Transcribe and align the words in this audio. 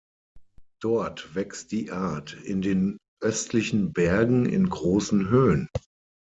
Dort 0.81 1.35
wächst 1.35 1.71
die 1.71 1.91
Art 1.91 2.33
in 2.33 2.63
den 2.63 2.97
östlichen 3.21 3.93
Bergen 3.93 4.47
in 4.47 4.67
großen 4.67 5.29
Höhen. 5.29 5.67